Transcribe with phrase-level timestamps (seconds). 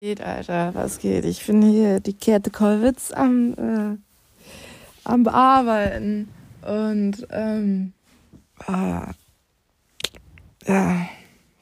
[0.00, 0.74] geht, Alter?
[0.74, 1.24] Was geht?
[1.24, 3.96] Ich bin hier die Kette Kollwitz am, äh,
[5.04, 6.28] am Bearbeiten.
[6.62, 7.92] Und, ähm,
[8.66, 9.10] ah,
[10.66, 11.08] ja,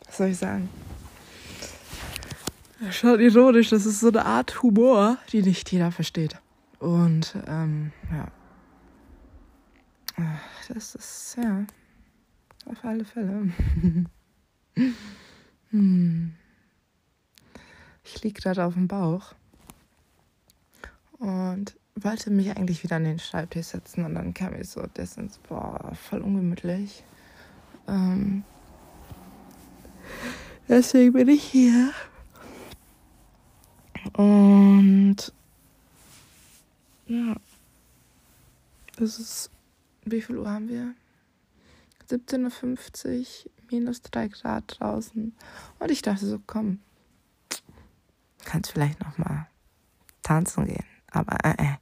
[0.04, 0.68] was soll ich sagen?
[2.90, 6.36] Schon ironisch, das ist so eine Art Humor, die nicht jeder versteht.
[6.78, 8.28] Und, ähm, ja.
[10.68, 11.64] Das ist, ja,
[12.66, 13.50] auf alle Fälle.
[15.70, 16.34] hm.
[18.06, 19.34] Ich liege gerade auf dem Bauch
[21.18, 25.16] und wollte mich eigentlich wieder an den Schreibtisch setzen und dann kam ich so, das
[25.16, 27.02] ist voll ungemütlich.
[27.88, 28.44] Ähm,
[30.68, 31.92] deswegen bin ich hier.
[34.12, 35.32] Und
[37.08, 37.34] ja,
[38.98, 39.50] es ist,
[40.04, 40.94] wie viel Uhr haben wir?
[42.08, 45.34] 17.50 Uhr, minus 3 Grad draußen.
[45.80, 46.78] Und ich dachte so, komm,
[48.46, 49.48] kannst vielleicht noch mal
[50.22, 50.84] tanzen gehen.
[51.10, 51.76] Aber äh, äh.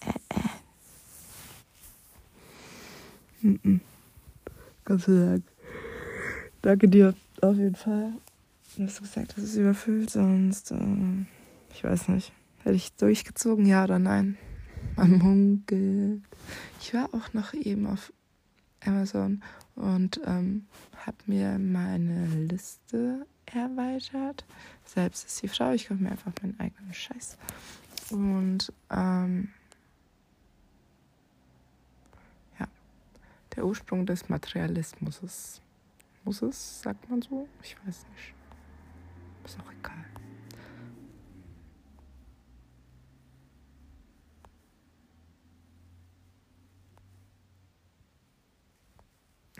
[0.00, 0.38] Äh, äh.
[3.46, 3.80] Mm -mm.
[4.84, 5.44] Gott sei Dank.
[6.62, 8.12] Danke dir auf jeden Fall.
[8.76, 11.24] Du hast gesagt, das ist überfüllt, sonst, äh,
[11.72, 12.32] ich weiß nicht.
[12.62, 14.36] Hätte ich durchgezogen, ja oder nein?
[14.96, 16.22] Man munkelt.
[16.80, 18.12] Ich war auch noch eben auf
[18.84, 19.42] Amazon
[19.74, 20.66] und ähm,
[21.04, 24.44] habe mir meine Liste erweitert.
[24.84, 27.38] Selbst ist die Frau, ich kaufe mir einfach meinen eigenen Scheiß.
[28.10, 29.48] Und ähm,
[32.58, 32.66] ja,
[33.54, 35.62] der Ursprung des Materialismus ist.
[36.24, 37.48] Muss es, sagt man so?
[37.62, 38.34] Ich weiß nicht.
[39.44, 40.04] Ist auch egal.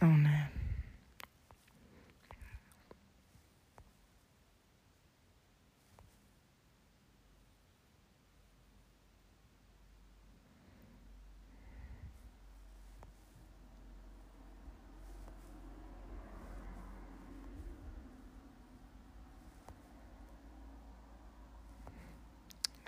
[0.03, 0.51] Oh ne.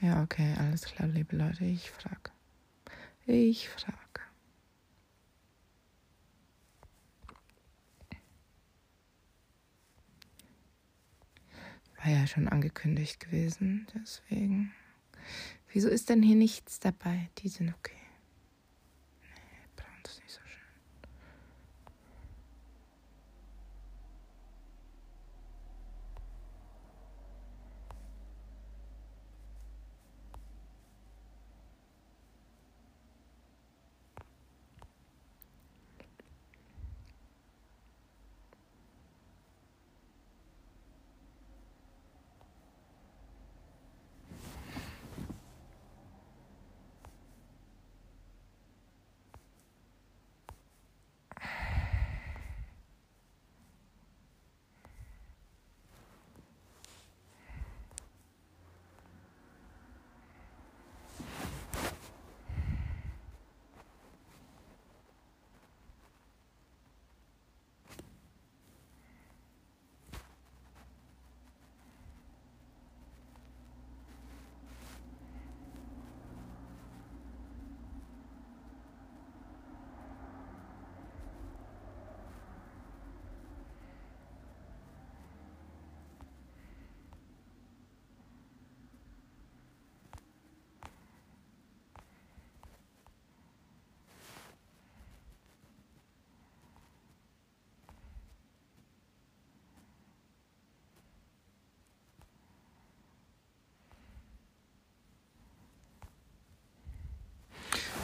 [0.01, 2.31] Ja, okay, alles klar, liebe Leute, ich frage.
[3.25, 3.97] Ich frage.
[11.97, 14.75] War ja schon angekündigt gewesen, deswegen.
[15.73, 17.31] Wieso ist denn hier nichts dabei?
[17.39, 17.97] Die sind okay.
[19.23, 20.41] Nee, braun ist nicht so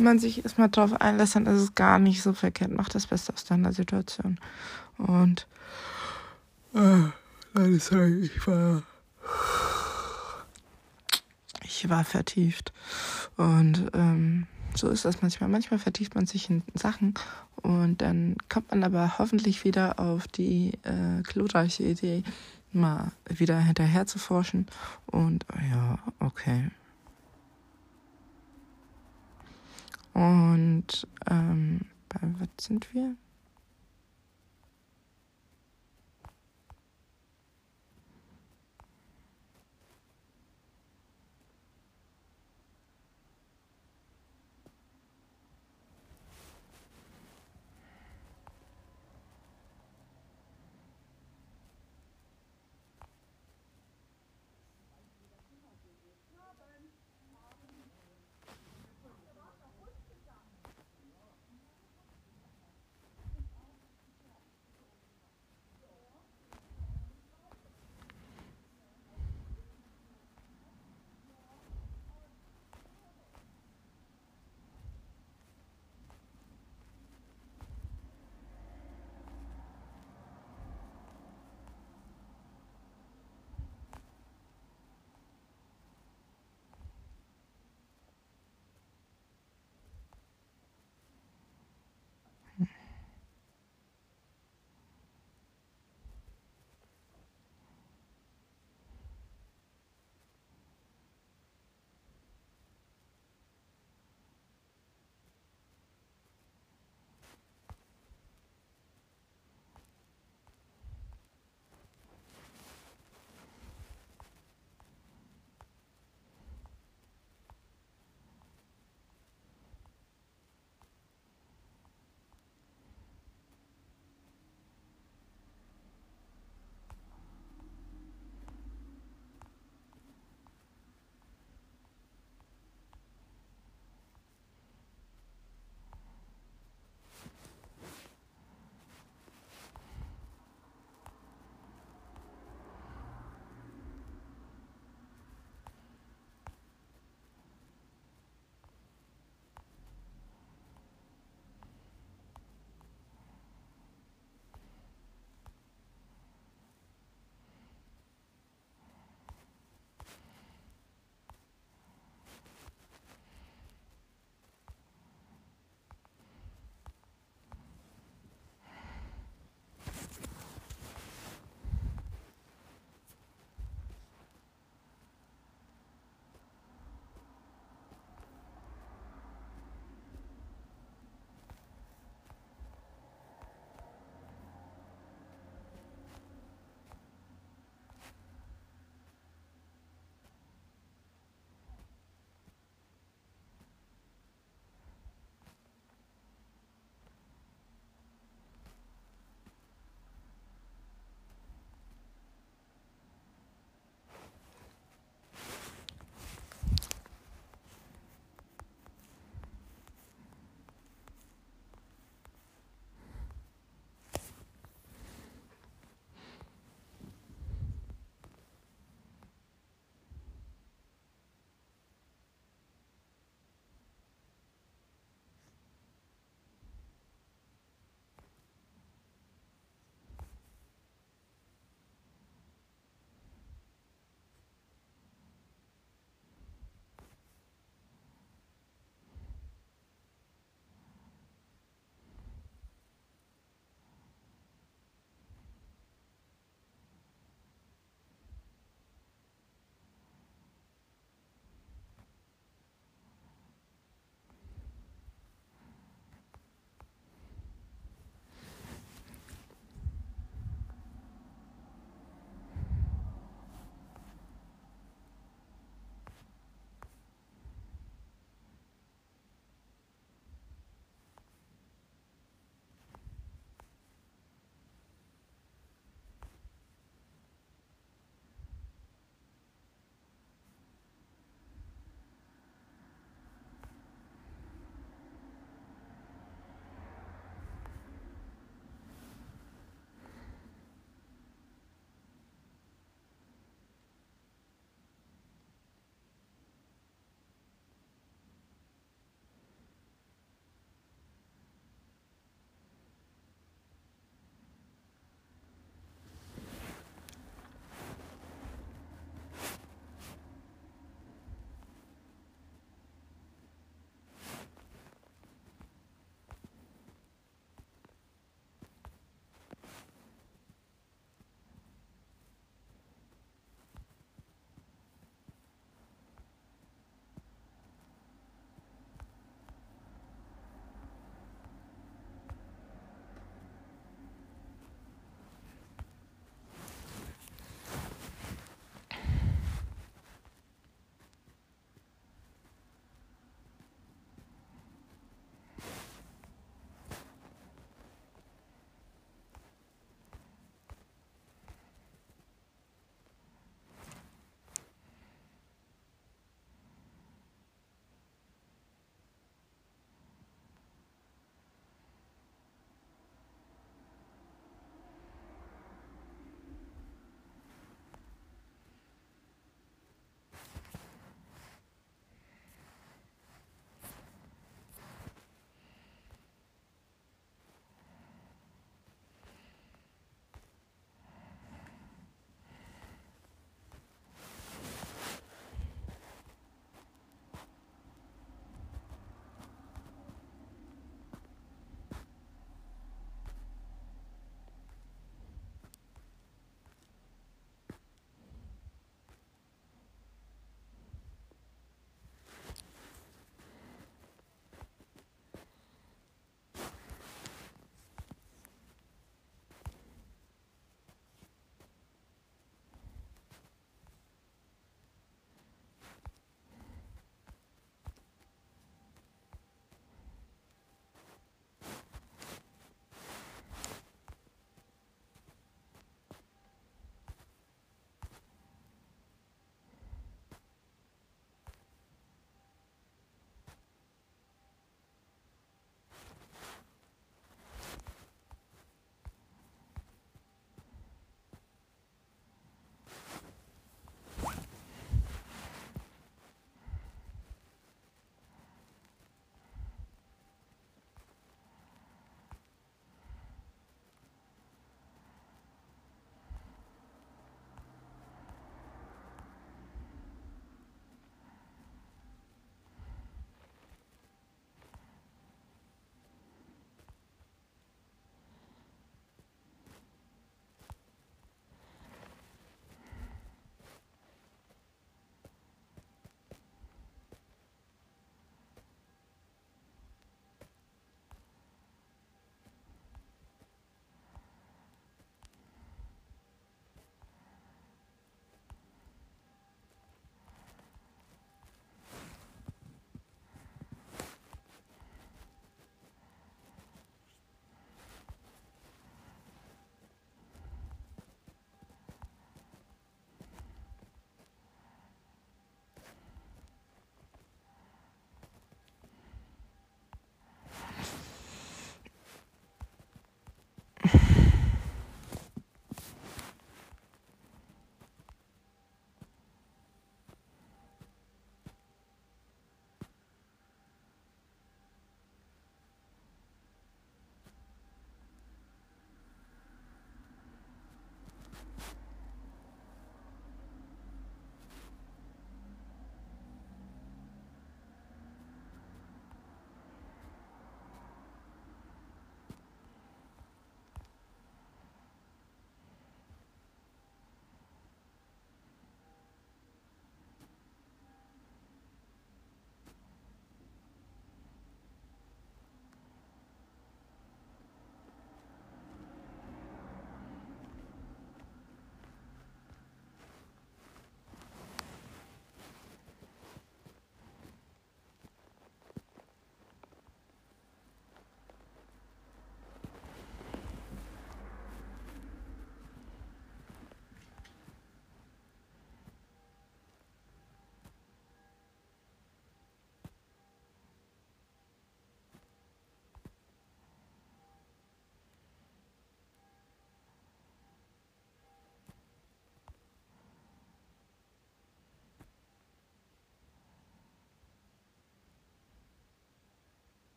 [0.00, 2.72] man sich erstmal drauf einlässt, dann ist es gar nicht so verkehrt.
[2.72, 4.38] Mach das Beste aus deiner Situation.
[4.98, 5.46] Und
[6.74, 8.82] äh, sorry, ich war
[11.62, 12.72] ich war vertieft.
[13.36, 15.48] Und ähm, so ist das manchmal.
[15.48, 17.14] Manchmal vertieft man sich in Sachen
[17.62, 22.22] und dann kommt man aber hoffentlich wieder auf die äh, glorreiche Idee,
[22.72, 24.66] mal wieder hinterher zu forschen.
[25.06, 26.70] Und ja, okay,
[30.16, 33.16] Und ähm, bei was sind wir?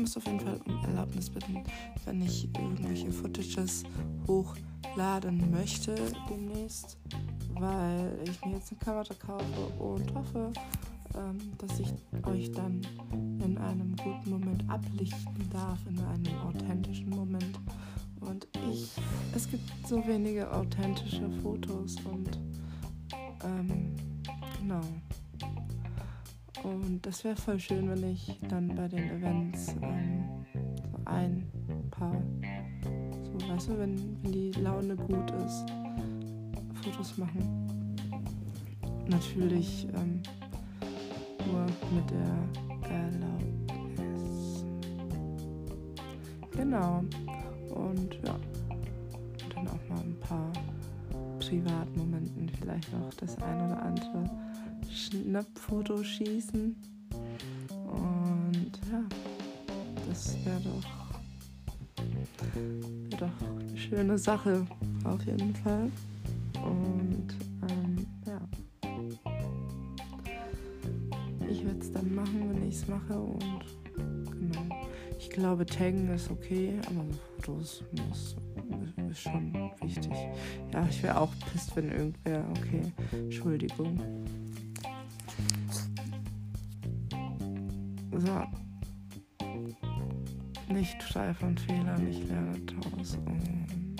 [0.00, 1.62] Muss auf jeden Fall um Erlaubnis bitten,
[2.04, 3.84] wenn ich irgendwelche Footages
[4.26, 5.94] hochladen möchte
[6.28, 6.98] demnächst,
[7.54, 10.52] weil ich mir jetzt eine Kamera kaufe und hoffe,
[11.14, 11.92] ähm, dass ich
[12.24, 12.80] euch dann
[13.44, 17.58] in einem guten Moment ablichten darf, in einem authentischen Moment.
[18.20, 18.90] Und ich,
[19.34, 22.38] es gibt so wenige authentische Fotos und
[23.44, 23.94] ähm,
[24.60, 24.82] genau.
[26.62, 30.24] Und das wäre voll schön, wenn ich dann bei den Events ähm,
[30.84, 31.50] so ein
[31.90, 32.22] paar,
[33.22, 35.64] so weißt du, wenn, wenn die Laune gut ist,
[36.82, 37.96] Fotos machen.
[39.08, 40.22] Natürlich ähm,
[41.46, 44.64] nur mit der Erlaubnis.
[46.52, 47.02] Genau.
[47.74, 48.36] Und ja,
[49.54, 50.52] dann auch mal ein paar
[51.38, 54.49] Privatmomenten vielleicht noch das ein oder andere
[54.92, 56.76] Schnappfoto schießen.
[57.86, 59.02] Und ja,
[60.08, 61.20] das wäre doch,
[62.54, 64.66] wär doch eine schöne Sache
[65.04, 65.90] auf jeden Fall.
[66.54, 67.28] Und
[67.68, 68.40] ähm, ja,
[71.48, 73.18] ich werde es dann machen, wenn ich es mache.
[73.18, 73.64] Und
[73.96, 74.76] genau,
[75.18, 77.04] ich glaube, taggen ist okay, aber
[77.36, 78.36] Fotos muss
[79.10, 80.12] ist schon wichtig.
[80.72, 82.44] Ja, ich wäre auch pisst, wenn irgendwer.
[82.50, 83.98] Okay, Entschuldigung.
[88.20, 88.42] So.
[90.72, 93.16] Nicht frei von Fehlern, ich lerne daraus.
[93.16, 93.96] Und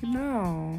[0.00, 0.78] genau.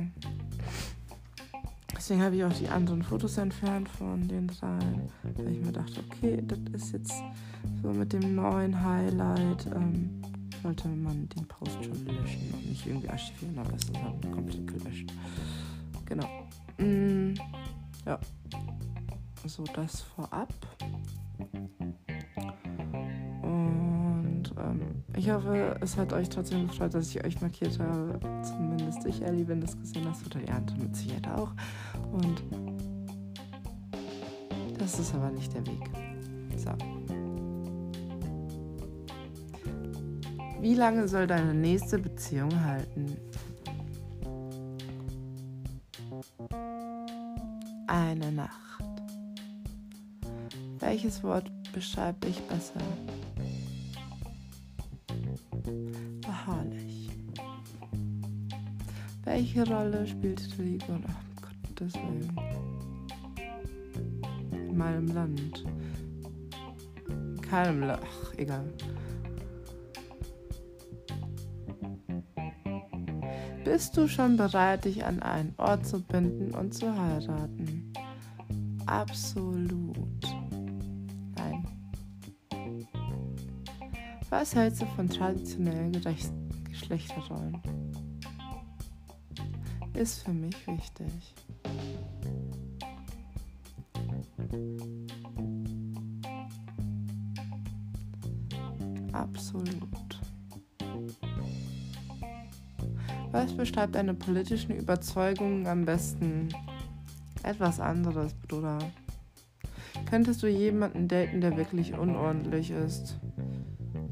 [1.95, 6.03] Deswegen habe ich auch die anderen Fotos entfernt von den dreien, weil ich mir dachte,
[6.09, 7.13] okay, das ist jetzt
[7.81, 9.67] so mit dem neuen Highlight.
[9.67, 10.21] Ähm,
[10.63, 14.67] sollte man den Post schon löschen und nicht irgendwie archivieren, aber es ist halt komplett
[14.67, 15.13] gelöscht.
[16.05, 16.27] Genau.
[16.77, 17.35] Mm,
[18.05, 18.19] ja.
[19.45, 20.53] So, das vorab.
[25.17, 28.19] Ich hoffe, es hat euch trotzdem gefreut, dass ich euch markiert habe.
[28.43, 31.51] Zumindest ich, Ellie, wenn du es gesehen hast, oder die anderen mit Sicherheit auch.
[32.11, 32.43] Und
[34.77, 35.89] das ist aber nicht der Weg.
[36.55, 36.71] So.
[40.61, 43.17] Wie lange soll deine nächste Beziehung halten?
[47.87, 48.83] Eine Nacht.
[50.79, 52.81] Welches Wort beschreibt dich besser?
[59.37, 61.05] Welche Rolle spielt Religion?
[61.07, 61.23] Ach,
[61.67, 62.35] Gottes Willen.
[64.51, 65.63] In meinem Land.
[67.07, 68.01] In keinem Land.
[68.03, 68.65] Ach, egal.
[73.63, 77.93] Bist du schon bereit, dich an einen Ort zu binden und zu heiraten?
[78.87, 80.25] Absolut.
[81.35, 81.63] Nein.
[84.31, 85.91] Was hältst du von traditionellen
[86.71, 87.61] Geschlechterrollen?
[89.97, 91.07] Ist für mich wichtig.
[99.11, 99.81] Absolut.
[103.31, 106.49] Was beschreibt deine politischen Überzeugungen am besten?
[107.41, 108.77] Etwas anderes, Bruder.
[110.07, 113.17] Könntest du jemanden daten, der wirklich unordentlich ist?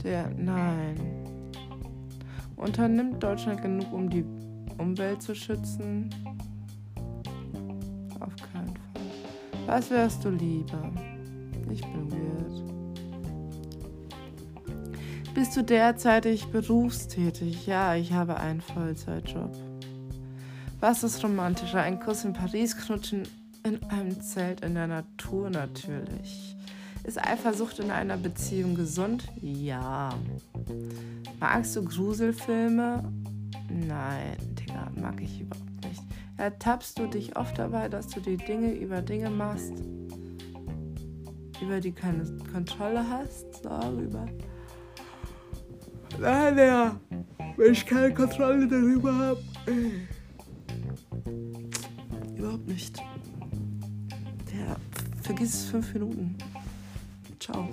[0.04, 0.32] Der.
[0.32, 0.95] Nein.
[2.56, 4.26] Unternimmt Deutschland genug, um die
[4.78, 6.10] Umwelt zu schützen?
[8.20, 9.66] Auf keinen Fall.
[9.66, 10.92] Was wärst du lieber?
[11.72, 12.36] Ich bin weird.
[15.34, 17.68] Bist du derzeitig berufstätig?
[17.68, 19.56] Ja, ich habe einen Vollzeitjob.
[20.80, 21.82] Was ist romantischer?
[21.82, 23.24] Ein Kuss in Paris, knutschen
[23.64, 26.56] in einem Zelt in der Natur natürlich.
[27.04, 29.26] Ist Eifersucht in einer Beziehung gesund?
[29.42, 30.14] Ja.
[31.40, 33.04] Magst du Gruselfilme?
[33.70, 34.38] Nein,
[34.76, 36.04] Digga, mag ich überhaupt nicht.
[36.38, 39.74] Ertappst du dich oft dabei, dass du die Dinge über Dinge machst,
[41.62, 43.64] über die keine Kontrolle hast?
[43.64, 44.26] Darüber.
[46.20, 47.00] Nein, ja.
[47.58, 49.44] Wenn ich keine Kontrolle darüber habe.
[52.36, 52.98] Überhaupt nicht.
[54.52, 54.76] Der,
[55.22, 56.36] vergiss es fünf Minuten.
[57.40, 57.68] Ciao.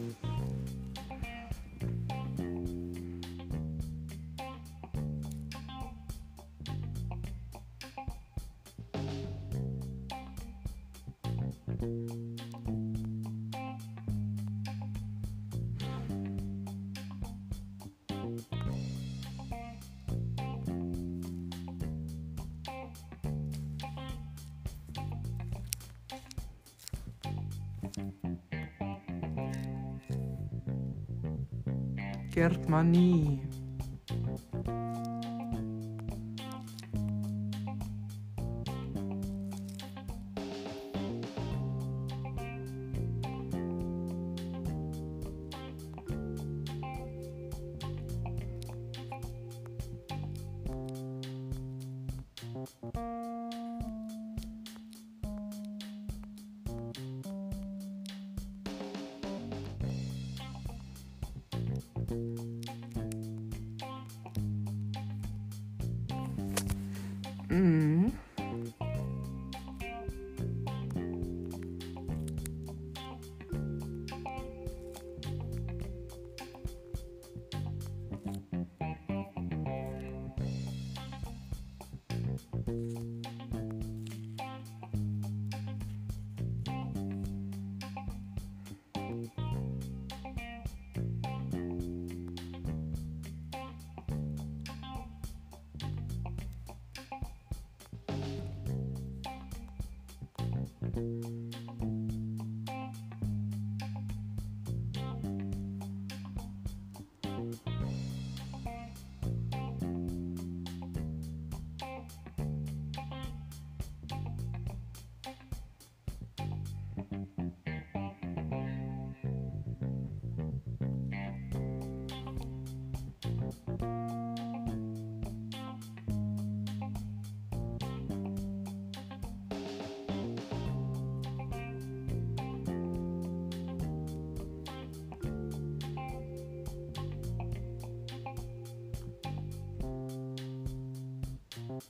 [32.73, 33.42] money.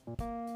[0.07, 0.51] you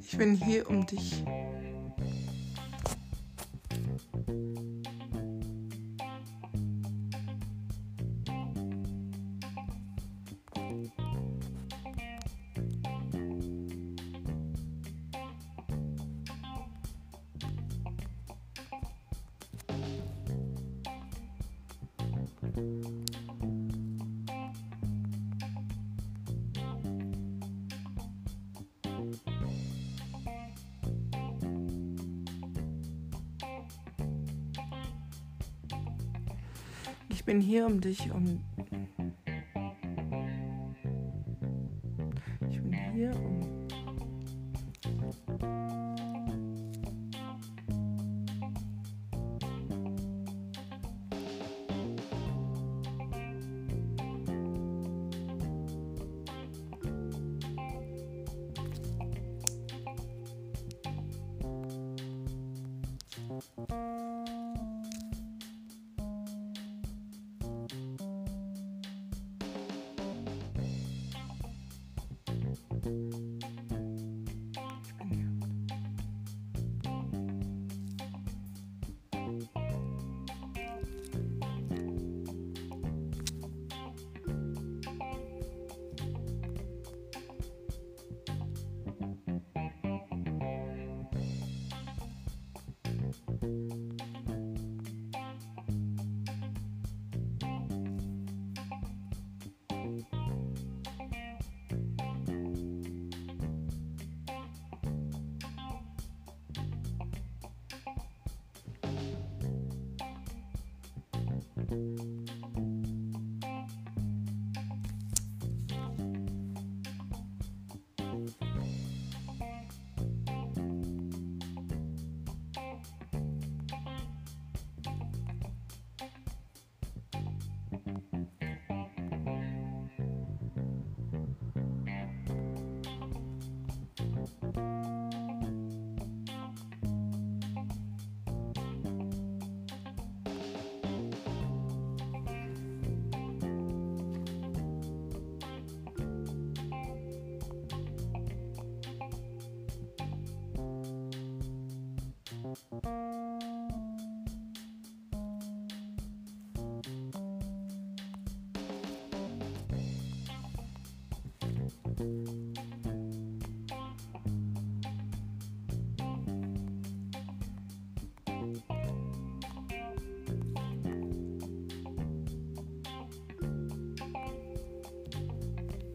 [0.00, 1.24] Ich bin hier, um dich
[22.54, 22.60] Ich
[37.24, 38.40] bin hier, um dich, um.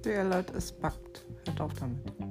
[0.09, 1.25] Der Leute, es backt.
[1.45, 2.28] Hört auf damit.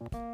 [0.00, 0.33] Bye.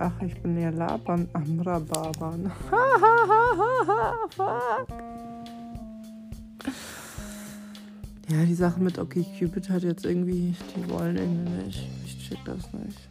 [0.00, 1.58] Ach, ich bin ja Laban am.
[4.30, 4.88] Fuck.
[8.28, 11.88] Ja, die Sache mit Okay Cupid hat jetzt irgendwie, die wollen irgendwie nicht.
[12.04, 13.08] Ich check das nicht.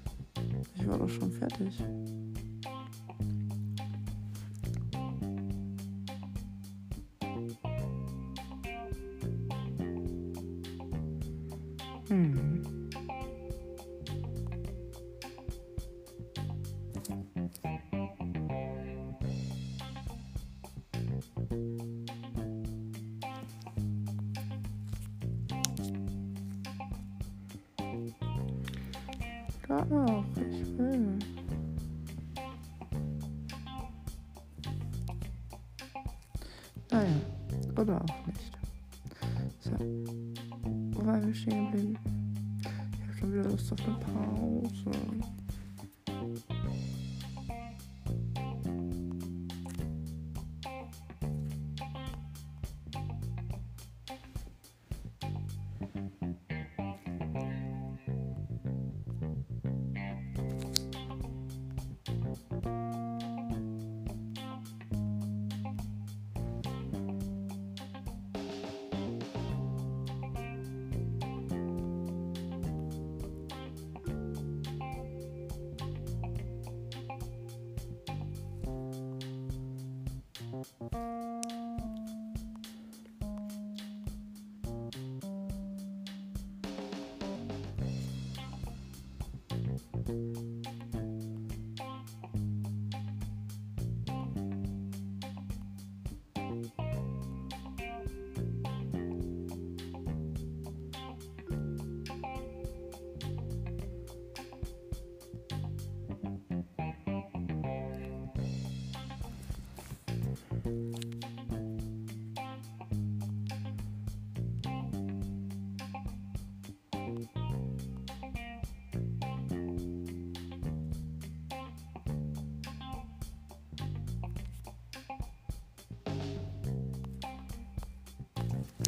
[0.75, 1.83] Ich war doch schon fertig.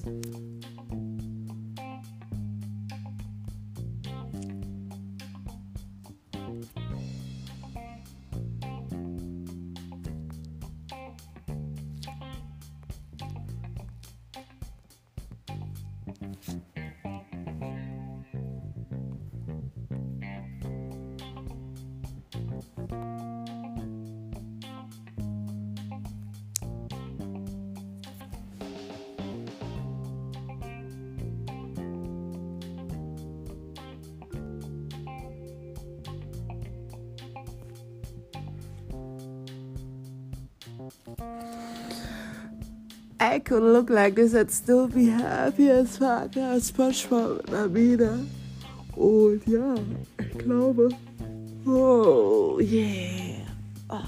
[0.09, 0.25] Thank
[16.21, 16.53] mm -hmm.
[16.53, 16.68] you.
[43.21, 48.19] I could look like this and still be happy as fuck as SpongeBob und Amina.
[48.95, 49.75] Und ja,
[50.17, 50.89] ich glaube.
[51.65, 53.45] Oh, yeah.
[53.89, 54.01] Oh,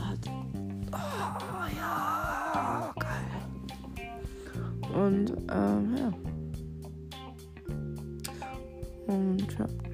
[0.93, 3.41] oh ja, geil.
[4.93, 6.13] Und, ähm, ja.
[9.07, 9.90] Und, ja.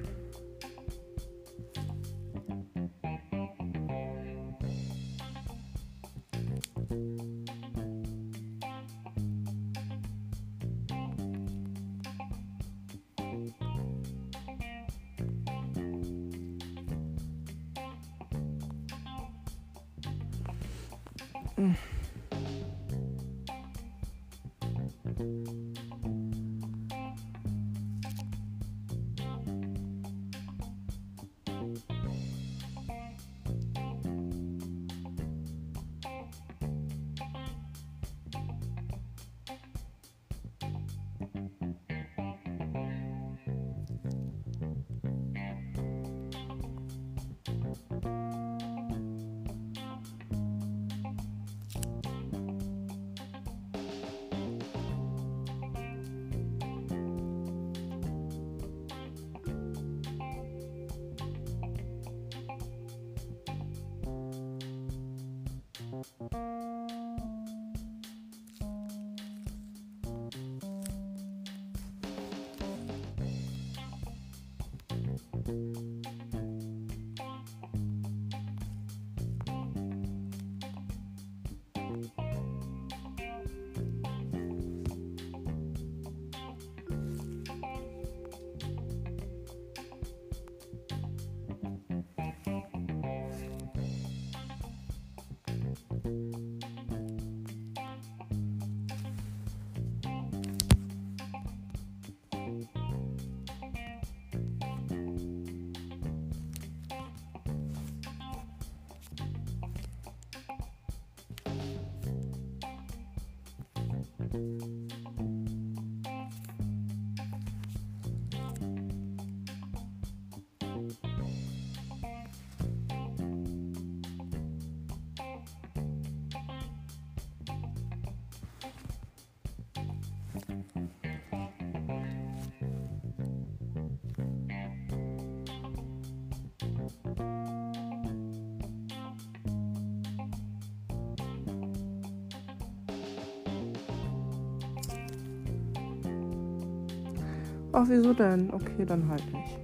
[147.80, 148.52] Ach, wieso denn?
[148.52, 149.56] Okay, dann halt nicht.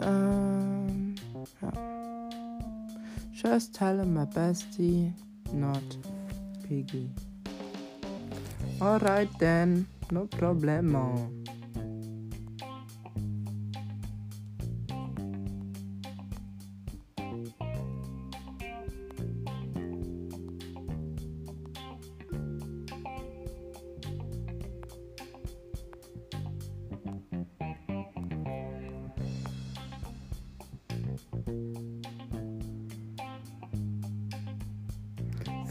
[0.00, 1.16] Ähm,
[1.60, 1.72] ja.
[3.32, 5.12] Just tell him my bestie,
[5.52, 5.82] not
[6.62, 7.10] Piggy.
[8.80, 11.28] Alright then, no problemo.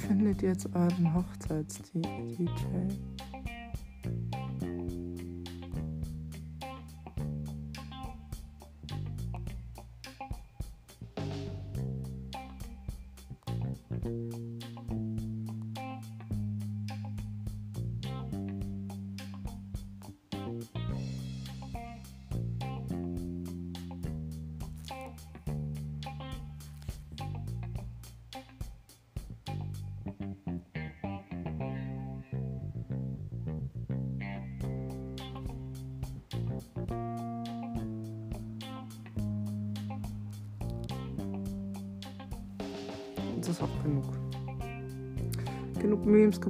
[0.08, 2.48] Findet jetzt euren Hochzeits-DJ.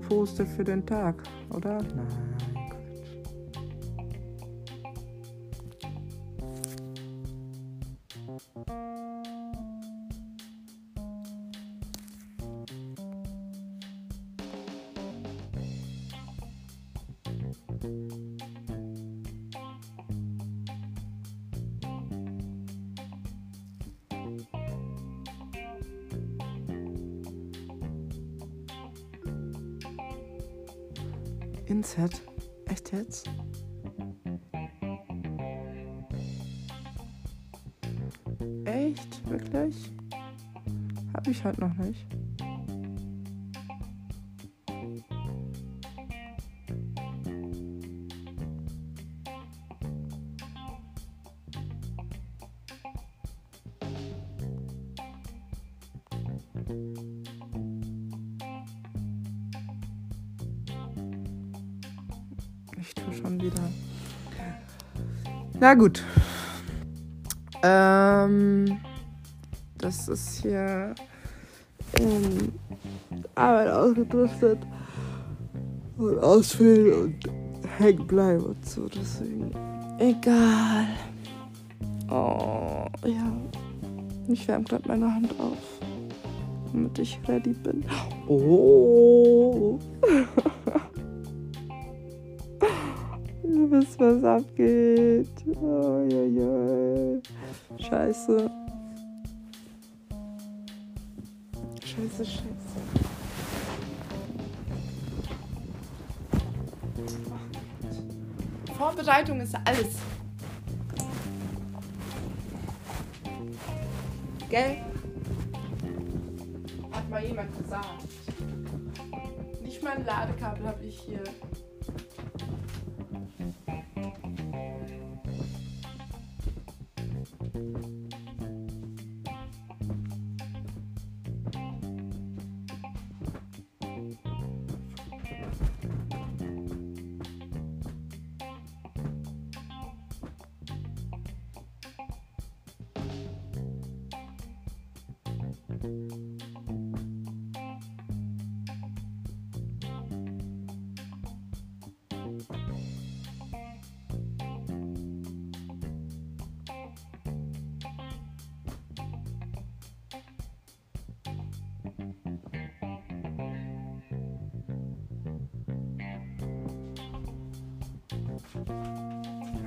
[0.08, 1.16] Gepostet für den Tag,
[1.50, 1.82] oder?
[1.82, 2.08] Nein,
[32.76, 33.30] Echt jetzt?
[38.66, 39.30] Echt?
[39.30, 39.94] Wirklich?
[41.14, 42.06] Hab ich halt noch nicht.
[65.66, 66.04] Na gut.
[67.64, 68.78] Ähm,
[69.80, 70.94] das ist hier
[72.00, 72.52] in
[73.34, 74.60] Arbeit ausgedriftet
[75.98, 77.16] und ausfüllen und
[77.80, 78.88] hängen bleiben und so.
[78.90, 79.50] Deswegen.
[79.98, 80.86] Egal.
[82.12, 83.32] Oh, ja.
[84.28, 85.80] Ich wärme gerade meine Hand auf,
[86.72, 87.84] damit ich ready bin.
[88.28, 89.80] Oh.
[93.44, 95.15] Ihr wisst, was abgeht.
[95.56, 97.22] Oh, ja, ja.
[97.78, 98.50] Scheiße.
[101.84, 102.46] Scheiße, scheiße.
[108.78, 109.96] Vorbereitung ist alles.
[114.50, 114.85] Gell?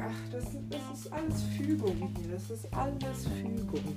[0.01, 2.33] Ach, das, das ist alles Fügung hier.
[2.33, 3.97] Das ist alles Fügung.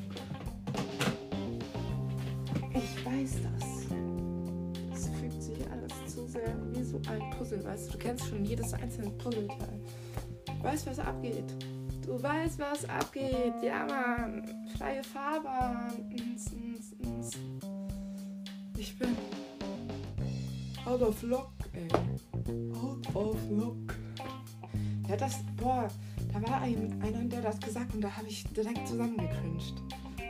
[7.09, 7.91] Ein Puzzle, weißt du.
[7.93, 9.79] Du kennst schon jedes einzelne Puzzleteil.
[10.45, 11.53] Du weißt, was abgeht.
[12.05, 13.53] Du weißt, was abgeht.
[13.63, 14.43] Ja, Mann.
[14.77, 15.93] Freie Fahrbahn.
[18.77, 19.15] Ich bin
[20.85, 21.87] out of luck, ey.
[22.73, 23.95] Out of luck.
[25.07, 25.87] Ja, das, boah,
[26.33, 29.75] da war ein, einer, der das gesagt und da habe ich direkt zusammengecringed.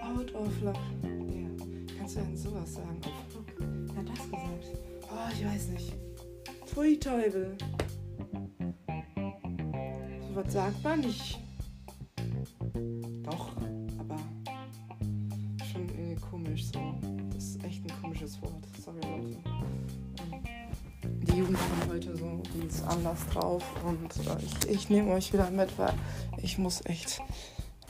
[0.03, 0.75] Out of luck.
[1.03, 2.99] Ja, kannst du denn sowas sagen?
[3.03, 3.45] Auf luck.
[3.59, 4.65] Wer hat das gesagt?
[5.03, 5.93] Oh, ich weiß nicht.
[6.71, 7.57] Pfui Teufel.
[10.21, 11.37] So was sagt man nicht.
[13.23, 13.49] Doch,
[13.99, 14.17] aber
[15.69, 16.79] schon irgendwie komisch so.
[17.33, 18.65] Das ist echt ein komisches Wort.
[18.81, 19.37] Sorry, Leute.
[20.31, 20.43] Ähm,
[21.23, 25.33] Die Jugend von heute so, die ist anders drauf und äh, ich, ich nehme euch
[25.33, 25.93] wieder mit, weil
[26.41, 27.21] ich muss echt.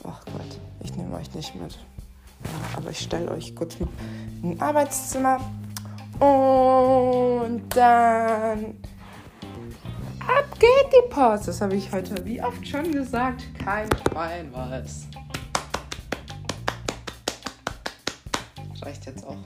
[0.02, 1.78] Ach Gott, ich nehme euch nicht mit.
[2.76, 3.88] Aber ich stelle euch kurz in
[4.42, 5.38] ein Arbeitszimmer
[6.22, 8.76] und dann
[10.20, 11.48] ab geht die Post.
[11.48, 13.42] Das habe ich heute wie oft schon gesagt.
[13.58, 15.08] Kein Schwein weiß.
[18.82, 19.36] Reicht jetzt auch.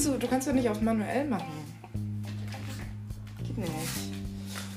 [0.00, 1.52] Kannst du, du kannst doch nicht auf manuell machen.
[3.46, 3.74] Geht nicht.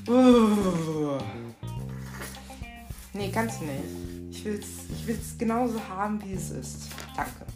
[0.06, 1.18] Uh.
[3.14, 3.84] Nee, kannst du nicht.
[4.30, 6.90] Ich will's, ich will's genauso haben, wie es ist.
[7.16, 7.46] Danke.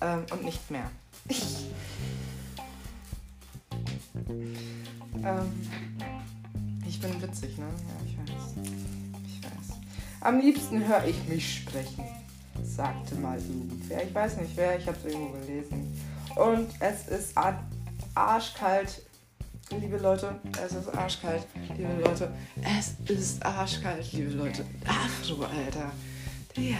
[0.00, 0.90] Ähm, und nicht mehr.
[5.22, 5.52] ähm,
[6.88, 7.66] ich bin witzig, ne?
[7.66, 8.54] Ja, ich weiß.
[9.26, 9.76] Ich weiß.
[10.22, 12.06] Am liebsten höre ich mich sprechen,
[12.62, 14.02] sagte mal irgendwer.
[14.02, 15.92] Ich weiß nicht wer, ich habe es irgendwo gelesen.
[16.36, 17.34] Und es ist
[18.14, 19.02] arschkalt,
[19.70, 20.34] liebe Leute.
[20.64, 22.32] Es ist arschkalt, liebe Leute.
[22.78, 24.64] Es ist arschkalt, liebe Leute.
[24.86, 25.92] Ach du Alter.
[26.56, 26.78] Ja.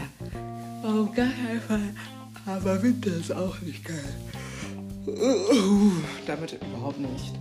[0.83, 1.95] Oh, gar keinen Fall.
[2.47, 4.15] Aber Winter ist auch nicht geil.
[5.07, 5.93] Uh,
[6.27, 7.35] damit überhaupt nicht.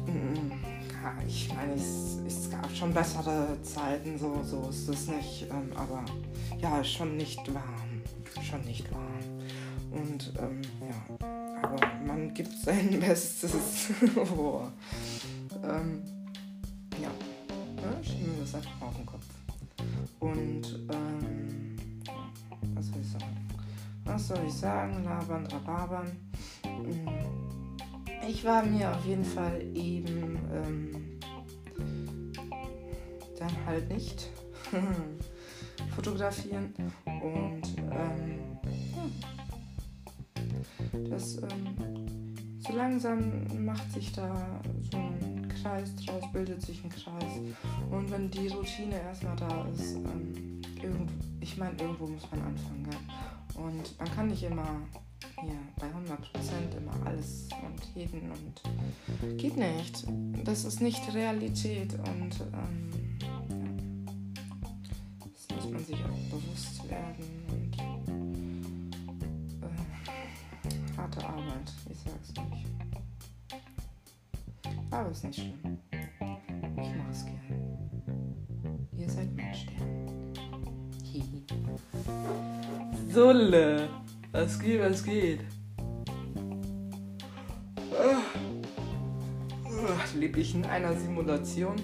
[1.03, 5.47] Ja, ich meine, es, es, gab schon bessere Zeiten, so, so ist es nicht.
[5.49, 6.03] Ähm, aber
[6.59, 8.01] ja, schon nicht warm.
[8.43, 9.41] Schon nicht warm.
[9.91, 13.89] Und ähm, ja, aber man gibt sein Bestes.
[14.37, 14.63] oh.
[15.63, 16.03] ähm,
[17.01, 18.03] ja, ne?
[18.03, 19.25] schieben wir das einfach auf den Kopf.
[20.19, 21.75] Und ähm,
[22.75, 23.47] was soll ich sagen?
[24.05, 25.03] Was soll ich sagen?
[25.03, 26.11] Labern, rababern.
[26.65, 27.41] Mhm
[28.27, 31.19] ich war mir auf jeden Fall eben ähm,
[33.37, 34.29] dann halt nicht
[35.95, 36.73] fotografieren
[37.05, 38.50] und ähm, ja.
[41.09, 47.39] Das ähm, so langsam macht sich da so ein Kreis draus, bildet sich ein Kreis
[47.89, 52.87] und wenn die Routine erstmal da ist, ähm, irgend, ich meine, irgendwo muss man anfangen.
[52.91, 53.61] Ja?
[53.61, 54.81] Und man kann nicht immer
[55.39, 60.05] hier bei 100% immer alles und jeden und geht nicht.
[60.43, 63.41] Das ist nicht Realität und ähm, ja.
[65.19, 67.40] das muss man sich auch bewusst werden
[72.11, 72.67] Sag's nicht.
[74.91, 75.77] Aber ist nicht schlimm.
[75.91, 77.37] Ich mach's gern.
[78.97, 80.33] Ihr seid mein Stern.
[81.03, 81.43] Hihi.
[83.09, 83.89] Sulle.
[84.31, 85.39] Was geht, was geht?
[90.15, 91.75] Lebe ich in einer Simulation?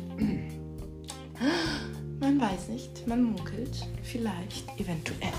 [2.20, 5.34] Man weiß nicht, man munkelt, vielleicht, eventuell.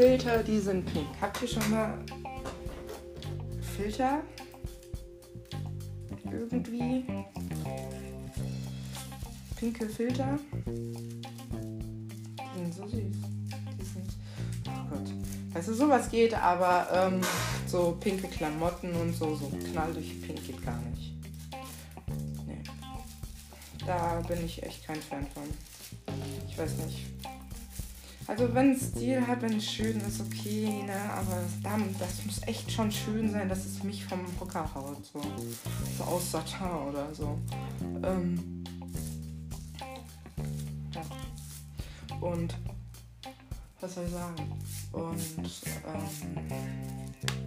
[0.00, 1.08] Filter, die sind pink.
[1.20, 1.98] Habt ihr schon mal
[3.76, 4.22] Filter?
[6.32, 7.04] Irgendwie?
[9.56, 10.38] Pinke Filter?
[10.64, 12.94] Die sind so süß.
[12.94, 14.16] Die sind.
[14.68, 15.12] Oh Gott.
[15.52, 17.20] Weißt du, sowas geht, aber ähm,
[17.66, 21.12] so pinke Klamotten und so, so knallig pink geht gar nicht.
[22.46, 22.62] Nee.
[23.84, 25.42] Da bin ich echt kein Fan von.
[26.48, 27.19] Ich weiß nicht.
[28.30, 31.12] Also wenn es Stil hat, wenn es schön ist, okay, ne?
[31.12, 35.04] Aber das, das muss echt schon schön sein, dass es mich vom Hocker haut.
[35.04, 35.20] So,
[35.98, 37.36] so aus Satin oder so.
[38.04, 38.62] Ähm,
[40.94, 41.02] ja.
[42.20, 42.54] Und
[43.80, 44.36] was soll ich sagen?
[44.92, 45.20] Und
[45.88, 47.39] ähm,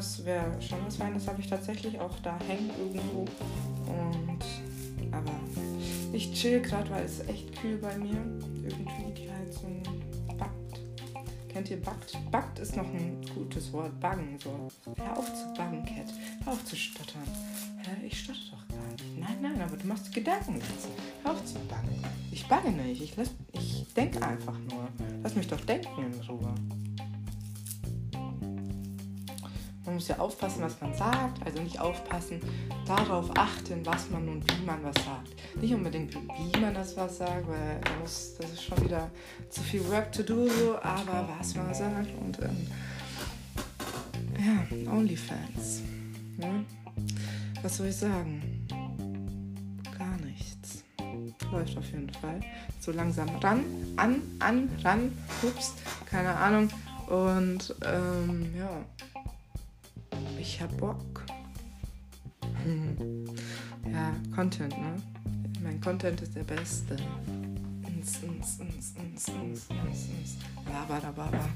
[0.00, 1.24] Das wäre schon was Feines.
[1.24, 3.26] Das habe ich tatsächlich auch da hängen irgendwo.
[3.86, 5.32] Und aber
[6.14, 8.16] ich chill gerade, weil es echt kühl bei mir.
[8.62, 9.82] Irgendwie die Heizung
[10.38, 10.80] backt.
[11.50, 12.16] Kennt ihr backt?
[12.30, 14.00] Backt ist noch ein gutes Wort.
[14.00, 14.38] Baggen.
[14.42, 14.68] So.
[14.96, 16.14] Hör auf zu baggen, Cat.
[16.44, 17.28] Hör auf zu stottern.
[17.82, 18.06] Hä?
[18.06, 19.18] Ich stotter doch gar nicht.
[19.18, 20.88] Nein, nein, aber du machst Gedanken dazu.
[21.24, 22.02] Hör auf zu baggen.
[22.32, 23.02] Ich bagge nicht.
[23.02, 23.12] Ich,
[23.52, 24.88] ich denke einfach nur.
[25.22, 26.54] Lass mich doch denken in Ruhe.
[30.00, 32.40] Muss ja aufpassen, was man sagt, also nicht aufpassen,
[32.86, 35.60] darauf achten, was man und wie man was sagt.
[35.60, 39.10] Nicht unbedingt, wie man das was sagt, weil das, das ist schon wieder
[39.50, 42.66] zu viel Work to do, so, aber was man sagt und ähm,
[44.38, 45.82] ja, Onlyfans.
[46.38, 46.64] Ne?
[47.60, 48.66] Was soll ich sagen?
[49.98, 50.82] Gar nichts.
[51.52, 52.40] Läuft auf jeden Fall.
[52.80, 53.64] So langsam ran,
[53.96, 55.74] an, an, ran, ups,
[56.06, 56.70] keine Ahnung.
[57.06, 58.82] Und ähm, ja,
[60.40, 61.24] ich hab Bock.
[62.64, 63.24] Hm.
[63.92, 64.96] Ja, Content, ne?
[65.62, 66.96] Mein Content ist der beste.
[67.86, 70.38] ins, ins, ins, ins, ins, ins, ins.
[70.66, 71.48] Labada, baba.